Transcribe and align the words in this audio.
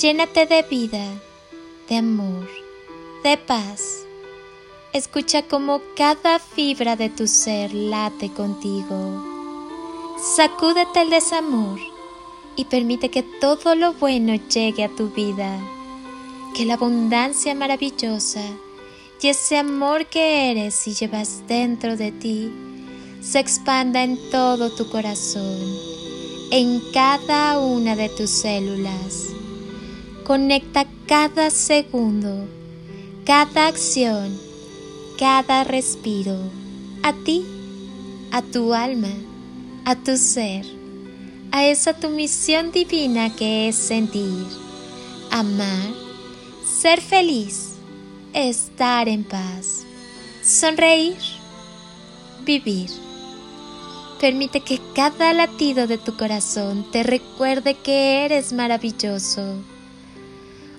Llénate 0.00 0.46
de 0.46 0.62
vida, 0.62 1.04
de 1.86 1.96
amor, 1.96 2.48
de 3.22 3.36
paz. 3.36 4.06
Escucha 4.94 5.42
cómo 5.42 5.82
cada 5.94 6.38
fibra 6.38 6.96
de 6.96 7.10
tu 7.10 7.26
ser 7.26 7.74
late 7.74 8.30
contigo. 8.32 9.22
Sacúdete 10.34 11.02
el 11.02 11.10
desamor 11.10 11.78
y 12.56 12.64
permite 12.64 13.10
que 13.10 13.22
todo 13.22 13.74
lo 13.74 13.92
bueno 13.92 14.34
llegue 14.48 14.84
a 14.84 14.88
tu 14.88 15.10
vida. 15.10 15.60
Que 16.56 16.64
la 16.64 16.74
abundancia 16.74 17.54
maravillosa 17.54 18.42
y 19.20 19.28
ese 19.28 19.58
amor 19.58 20.06
que 20.06 20.50
eres 20.50 20.86
y 20.88 20.94
llevas 20.94 21.46
dentro 21.46 21.98
de 21.98 22.12
ti 22.12 22.50
se 23.20 23.38
expanda 23.40 24.02
en 24.02 24.18
todo 24.30 24.74
tu 24.74 24.88
corazón, 24.88 25.60
en 26.50 26.80
cada 26.94 27.60
una 27.60 27.94
de 27.94 28.08
tus 28.08 28.30
células. 28.30 29.41
Conecta 30.32 30.86
cada 31.06 31.50
segundo, 31.50 32.48
cada 33.26 33.66
acción, 33.66 34.34
cada 35.18 35.62
respiro 35.62 36.38
a 37.02 37.12
ti, 37.12 37.44
a 38.30 38.40
tu 38.40 38.72
alma, 38.72 39.12
a 39.84 39.94
tu 39.94 40.16
ser, 40.16 40.64
a 41.50 41.66
esa 41.66 41.92
tu 41.92 42.08
misión 42.08 42.72
divina 42.72 43.28
que 43.36 43.68
es 43.68 43.76
sentir, 43.76 44.46
amar, 45.30 45.92
ser 46.64 47.02
feliz 47.02 47.74
estar 48.32 49.10
en 49.10 49.24
paz, 49.24 49.84
sonreír, 50.42 51.18
vivir. 52.46 52.88
Permite 54.18 54.60
que 54.60 54.80
cada 54.94 55.34
latido 55.34 55.86
de 55.86 55.98
tu 55.98 56.16
corazón 56.16 56.90
te 56.90 57.02
recuerde 57.02 57.74
que 57.74 58.24
eres 58.24 58.54
maravilloso. 58.54 59.62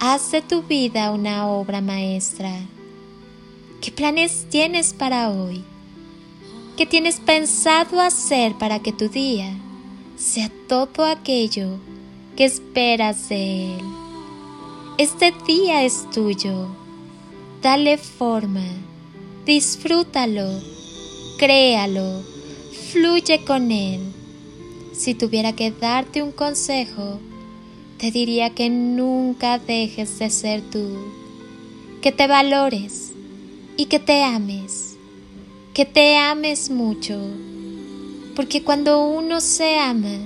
Haz 0.00 0.30
de 0.30 0.42
tu 0.42 0.62
vida 0.62 1.10
una 1.10 1.46
obra 1.48 1.80
maestra. 1.80 2.52
¿Qué 3.80 3.90
planes 3.90 4.46
tienes 4.50 4.92
para 4.92 5.30
hoy? 5.30 5.64
¿Qué 6.76 6.86
tienes 6.86 7.20
pensado 7.20 8.00
hacer 8.00 8.54
para 8.54 8.80
que 8.80 8.92
tu 8.92 9.08
día 9.08 9.52
sea 10.16 10.50
todo 10.68 11.04
aquello 11.04 11.78
que 12.36 12.44
esperas 12.44 13.28
de 13.28 13.76
él? 13.76 13.84
Este 14.98 15.32
día 15.46 15.82
es 15.82 16.10
tuyo. 16.10 16.68
Dale 17.62 17.96
forma 17.96 18.62
disfrútalo, 19.46 20.60
créalo, 21.38 22.24
fluye 22.90 23.44
con 23.44 23.70
él. 23.70 24.00
Si 24.92 25.14
tuviera 25.14 25.54
que 25.54 25.70
darte 25.70 26.20
un 26.20 26.32
consejo, 26.32 27.20
te 27.98 28.10
diría 28.10 28.50
que 28.50 28.68
nunca 28.68 29.58
dejes 29.58 30.18
de 30.18 30.28
ser 30.28 30.60
tú, 30.70 30.98
que 32.02 32.12
te 32.12 32.26
valores 32.26 33.12
y 33.76 33.86
que 33.86 33.98
te 33.98 34.22
ames, 34.22 34.96
que 35.72 35.86
te 35.86 36.18
ames 36.18 36.68
mucho, 36.68 37.18
porque 38.34 38.62
cuando 38.62 39.02
uno 39.06 39.40
se 39.40 39.78
ama, 39.78 40.18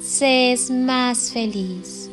se 0.00 0.52
es 0.52 0.70
más 0.70 1.32
feliz. 1.32 2.08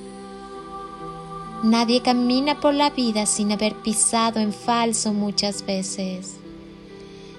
Nadie 1.63 2.01
camina 2.01 2.59
por 2.59 2.73
la 2.73 2.89
vida 2.89 3.27
sin 3.27 3.51
haber 3.51 3.75
pisado 3.75 4.39
en 4.39 4.51
falso 4.51 5.13
muchas 5.13 5.63
veces. 5.63 6.37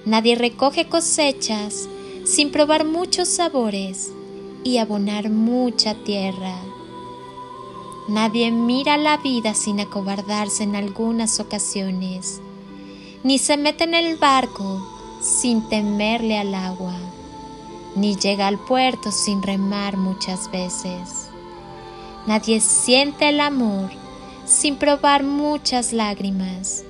Nadie 0.05 0.37
recoge 0.37 0.89
cosechas 0.89 1.89
sin 2.25 2.53
probar 2.53 2.85
muchos 2.85 3.29
sabores 3.29 4.13
y 4.63 4.79
abonar 4.79 5.29
mucha 5.29 5.95
tierra. 6.05 6.55
Nadie 8.13 8.51
mira 8.51 8.99
la 8.99 9.17
vida 9.17 9.55
sin 9.55 9.81
acobardarse 9.81 10.65
en 10.65 10.77
algunas 10.77 11.41
ocasiones, 11.41 12.43
ni 13.23 13.39
se 13.39 13.57
mete 13.57 13.85
en 13.85 13.95
el 13.95 14.19
barco 14.19 14.87
sin 15.23 15.67
temerle 15.71 16.37
al 16.37 16.55
agua, 16.55 16.95
ni 17.97 18.15
llega 18.17 18.49
al 18.49 18.59
puerto 18.59 19.11
sin 19.11 19.43
remar 19.43 19.97
muchas 19.97 20.51
veces. 20.51 21.31
Nadie 22.27 22.61
siente 22.61 23.31
el 23.31 23.41
amor 23.41 23.89
sin 24.45 24.77
probar 24.77 25.23
muchas 25.23 25.95
lágrimas, 25.95 26.85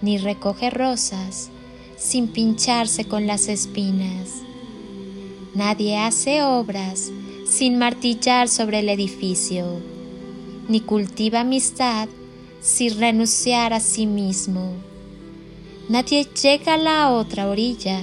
ni 0.00 0.16
recoge 0.16 0.70
rosas 0.70 1.50
sin 1.98 2.26
pincharse 2.26 3.04
con 3.04 3.26
las 3.26 3.48
espinas. 3.48 4.30
Nadie 5.54 5.98
hace 5.98 6.42
obras 6.42 7.10
sin 7.46 7.76
martillar 7.76 8.48
sobre 8.48 8.78
el 8.78 8.88
edificio, 8.88 9.92
ni 10.68 10.80
cultiva 10.80 11.40
amistad 11.40 12.08
sin 12.60 12.98
renunciar 12.98 13.72
a 13.72 13.80
sí 13.80 14.06
mismo. 14.06 14.72
Nadie 15.88 16.26
llega 16.42 16.74
a 16.74 16.78
la 16.78 17.10
otra 17.10 17.48
orilla 17.48 18.00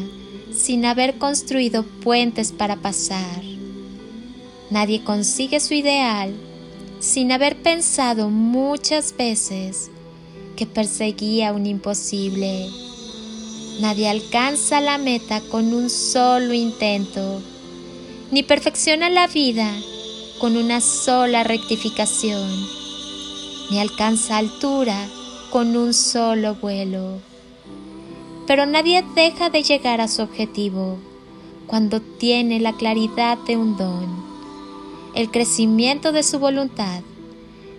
sin 0.54 0.86
haber 0.86 1.18
construido 1.18 1.84
puentes 1.84 2.52
para 2.52 2.76
pasar. 2.76 3.42
Nadie 4.70 5.04
consigue 5.04 5.60
su 5.60 5.74
ideal 5.74 6.34
sin 7.00 7.32
haber 7.32 7.58
pensado 7.62 8.30
muchas 8.30 9.16
veces 9.18 9.90
que 10.56 10.68
perseguía 10.68 11.54
un 11.54 11.66
imposible. 11.66 12.70
Nadie 13.80 14.08
alcanza 14.08 14.80
la 14.80 15.00
meta 15.00 15.42
con 15.50 15.74
un 15.74 15.90
solo 15.90 16.54
intento, 16.54 17.42
ni 18.32 18.44
perfecciona 18.44 19.10
la 19.10 19.26
vida 19.26 19.74
con 20.42 20.58
una 20.58 20.82
sola 20.82 21.44
rectificación, 21.44 22.50
ni 23.70 23.78
alcanza 23.78 24.38
altura 24.38 24.98
con 25.52 25.78
un 25.78 25.94
solo 25.94 26.56
vuelo. 26.56 27.20
pero 28.48 28.66
nadie 28.66 29.06
deja 29.14 29.52
de 29.52 29.62
llegar 29.62 30.02
a 30.02 30.08
su 30.08 30.24
objetivo 30.24 30.98
cuando 31.68 32.02
tiene 32.02 32.60
la 32.60 32.74
claridad 32.74 33.38
de 33.46 33.56
un 33.56 33.78
don, 33.78 34.10
el 35.14 35.30
crecimiento 35.30 36.12
de 36.12 36.24
su 36.24 36.40
voluntad, 36.40 37.04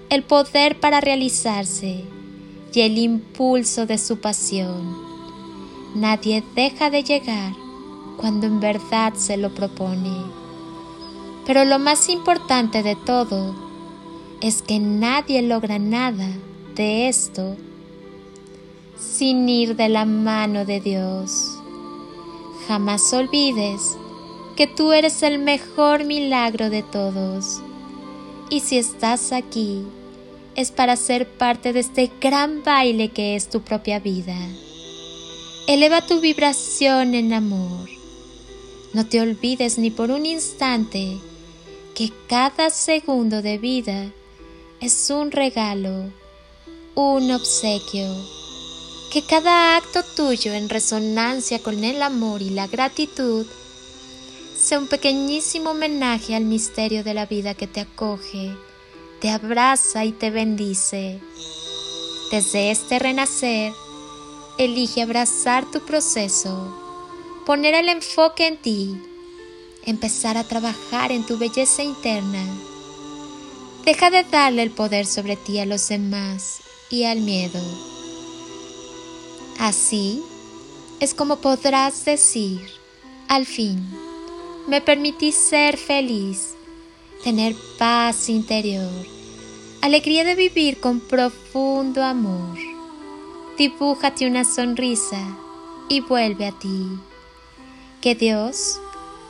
el 0.08 0.22
poder 0.22 0.78
para 0.78 1.00
realizarse 1.00 2.04
y 2.72 2.80
el 2.80 2.96
impulso 2.96 3.86
de 3.86 3.98
su 3.98 4.20
pasión. 4.20 4.96
Nadie 5.96 6.44
deja 6.54 6.90
de 6.90 7.02
llegar 7.02 7.54
cuando 8.18 8.46
en 8.46 8.60
verdad 8.60 9.14
se 9.14 9.36
lo 9.36 9.52
propone. 9.52 10.41
Pero 11.46 11.64
lo 11.64 11.78
más 11.78 12.08
importante 12.08 12.82
de 12.82 12.96
todo 12.96 13.54
es 14.40 14.62
que 14.62 14.78
nadie 14.78 15.42
logra 15.42 15.78
nada 15.78 16.28
de 16.74 17.08
esto 17.08 17.56
sin 18.98 19.48
ir 19.48 19.76
de 19.76 19.88
la 19.88 20.04
mano 20.04 20.64
de 20.64 20.80
Dios. 20.80 21.58
Jamás 22.68 23.12
olvides 23.12 23.96
que 24.56 24.66
tú 24.66 24.92
eres 24.92 25.22
el 25.22 25.38
mejor 25.38 26.04
milagro 26.04 26.70
de 26.70 26.82
todos. 26.82 27.60
Y 28.50 28.60
si 28.60 28.78
estás 28.78 29.32
aquí, 29.32 29.84
es 30.54 30.70
para 30.70 30.96
ser 30.96 31.28
parte 31.28 31.72
de 31.72 31.80
este 31.80 32.10
gran 32.20 32.62
baile 32.62 33.08
que 33.08 33.34
es 33.34 33.48
tu 33.48 33.62
propia 33.62 33.98
vida. 33.98 34.36
Eleva 35.66 36.06
tu 36.06 36.20
vibración 36.20 37.14
en 37.14 37.32
amor. 37.32 37.88
No 38.92 39.06
te 39.06 39.20
olvides 39.20 39.78
ni 39.78 39.90
por 39.90 40.10
un 40.10 40.26
instante 40.26 41.18
que 41.94 42.10
cada 42.28 42.70
segundo 42.70 43.42
de 43.42 43.58
vida 43.58 44.10
es 44.80 45.10
un 45.10 45.30
regalo, 45.30 46.10
un 46.94 47.30
obsequio 47.30 48.08
que 49.12 49.20
cada 49.20 49.76
acto 49.76 50.02
tuyo 50.16 50.54
en 50.54 50.70
resonancia 50.70 51.62
con 51.62 51.84
el 51.84 52.02
amor 52.02 52.40
y 52.40 52.48
la 52.48 52.66
gratitud 52.66 53.44
sea 54.56 54.78
un 54.78 54.86
pequeñísimo 54.86 55.72
homenaje 55.72 56.34
al 56.34 56.46
misterio 56.46 57.04
de 57.04 57.12
la 57.12 57.26
vida 57.26 57.52
que 57.52 57.66
te 57.66 57.80
acoge, 57.80 58.56
te 59.20 59.28
abraza 59.28 60.06
y 60.06 60.12
te 60.12 60.30
bendice. 60.30 61.20
Desde 62.30 62.70
este 62.70 62.98
renacer, 62.98 63.74
elige 64.56 65.02
abrazar 65.02 65.70
tu 65.70 65.80
proceso, 65.80 66.74
poner 67.44 67.74
el 67.74 67.90
enfoque 67.90 68.46
en 68.46 68.56
ti, 68.56 69.02
empezar 69.84 70.36
a 70.36 70.44
trabajar 70.44 71.12
en 71.12 71.24
tu 71.24 71.38
belleza 71.38 71.82
interna. 71.82 72.44
Deja 73.84 74.10
de 74.10 74.22
darle 74.24 74.62
el 74.62 74.70
poder 74.70 75.06
sobre 75.06 75.36
ti 75.36 75.58
a 75.58 75.66
los 75.66 75.88
demás 75.88 76.60
y 76.90 77.04
al 77.04 77.20
miedo. 77.20 77.60
Así 79.58 80.22
es 81.00 81.14
como 81.14 81.36
podrás 81.36 82.04
decir, 82.04 82.60
al 83.28 83.46
fin, 83.46 83.84
me 84.68 84.80
permití 84.80 85.32
ser 85.32 85.76
feliz, 85.76 86.54
tener 87.24 87.56
paz 87.78 88.28
interior, 88.28 89.06
alegría 89.80 90.22
de 90.22 90.36
vivir 90.36 90.78
con 90.78 91.00
profundo 91.00 92.04
amor. 92.04 92.56
Dibújate 93.58 94.26
una 94.26 94.44
sonrisa 94.44 95.36
y 95.88 96.00
vuelve 96.00 96.46
a 96.46 96.52
ti. 96.52 96.86
Que 98.00 98.14
Dios, 98.14 98.80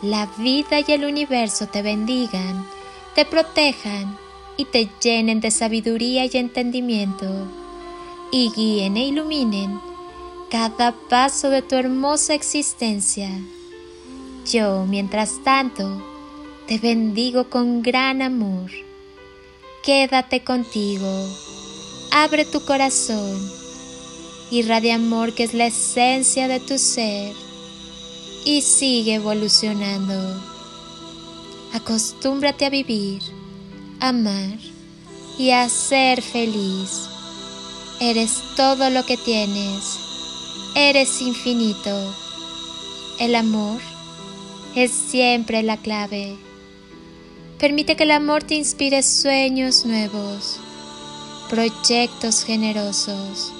la 0.03 0.27
vida 0.37 0.81
y 0.81 0.93
el 0.93 1.05
universo 1.05 1.69
te 1.69 1.81
bendigan, 1.81 2.67
te 3.15 3.25
protejan 3.25 4.19
y 4.57 4.65
te 4.65 4.89
llenen 5.01 5.41
de 5.41 5.53
sabiduría 5.53 6.25
y 6.25 6.31
entendimiento, 6.35 7.47
y 8.33 8.51
guíen 8.51 8.97
e 8.97 9.07
iluminen 9.07 9.81
cada 10.51 10.93
paso 10.93 11.51
de 11.51 11.63
tu 11.63 11.77
hermosa 11.77 12.35
existencia. 12.35 13.31
Yo, 14.51 14.85
mientras 14.89 15.43
tanto, 15.45 16.03
te 16.67 16.79
bendigo 16.79 17.49
con 17.49 17.81
gran 17.83 18.23
amor. 18.23 18.71
Quédate 19.85 20.43
contigo, 20.43 21.09
abre 22.11 22.45
tu 22.45 22.65
corazón, 22.65 23.41
irradia 24.51 24.97
amor 24.97 25.33
que 25.33 25.45
es 25.45 25.55
la 25.55 25.67
esencia 25.67 26.49
de 26.49 26.59
tu 26.59 26.77
ser 26.77 27.35
y 28.45 28.63
sigue 28.63 29.15
evolucionando. 29.15 30.43
Acostúmbrate 31.73 32.67
a 32.67 32.71
vivir, 32.71 33.23
amar 34.01 34.59
y 35.39 35.51
a 35.51 35.69
ser 35.69 36.23
feliz. 36.23 37.09
Eres 38.01 38.43
todo 38.57 38.91
lo 38.91 39.05
que 39.07 39.17
tienes 39.17 40.13
eres 40.75 41.21
infinito. 41.21 42.15
El 43.19 43.35
amor 43.35 43.81
es 44.75 44.91
siempre 44.91 45.63
la 45.63 45.77
clave. 45.77 46.37
Permite 47.59 47.95
que 47.95 48.05
el 48.05 48.11
amor 48.11 48.43
te 48.43 48.55
inspire 48.55 49.03
sueños 49.03 49.85
nuevos, 49.85 50.59
proyectos 51.51 52.45
generosos, 52.45 53.53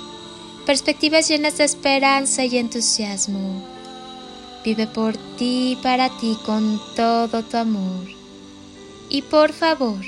perspectivas 0.67 1.29
llenas 1.29 1.59
de 1.59 1.65
esperanza 1.65 2.45
y 2.45 2.57
entusiasmo. 2.57 3.72
Vive 4.65 4.87
por 4.87 5.17
ti 5.37 5.73
y 5.73 5.77
para 5.83 6.09
ti 6.19 6.37
con 6.47 6.81
todo 6.95 7.43
tu 7.43 7.57
amor. 7.57 8.07
Y 9.09 9.23
por 9.23 9.53
favor, 9.53 10.01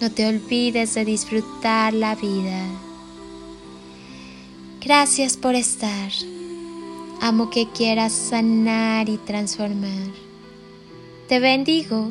no 0.00 0.10
te 0.10 0.26
olvides 0.26 0.94
de 0.94 1.04
disfrutar 1.04 1.92
la 1.92 2.14
vida. 2.14 2.66
Gracias 4.80 5.36
por 5.36 5.54
estar. 5.54 6.10
Amo 7.20 7.50
que 7.50 7.68
quieras 7.68 8.12
sanar 8.12 9.08
y 9.08 9.16
transformar. 9.18 10.10
Te 11.28 11.38
bendigo 11.38 12.10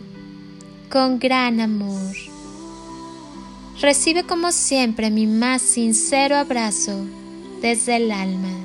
con 0.89 1.19
gran 1.19 1.59
amor. 1.59 2.15
Recibe 3.81 4.23
como 4.23 4.51
siempre 4.51 5.09
mi 5.09 5.27
más 5.27 5.61
sincero 5.61 6.37
abrazo 6.37 7.03
desde 7.61 7.97
el 7.97 8.11
alma. 8.11 8.60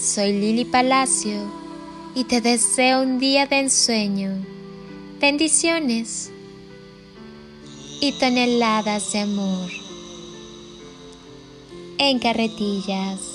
Soy 0.00 0.32
Lili 0.32 0.64
Palacio 0.64 1.42
y 2.14 2.24
te 2.24 2.40
deseo 2.40 3.02
un 3.02 3.18
día 3.18 3.44
de 3.44 3.58
ensueño, 3.58 4.30
bendiciones 5.20 6.32
y 8.00 8.12
toneladas 8.12 9.12
de 9.12 9.18
amor 9.18 9.70
en 11.98 12.18
carretillas. 12.18 13.29